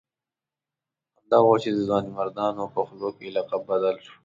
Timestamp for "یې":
3.27-3.33